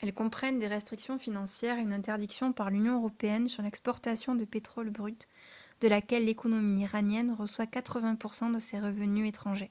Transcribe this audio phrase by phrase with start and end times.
[0.00, 4.90] elles comprennent des restrictions financières et une interdiction par l'union européenne sur l'exportation de pétrole
[4.90, 5.28] brut
[5.82, 9.70] de laquelle l'économie iranienne reçoit 80 % de ses revenus étrangers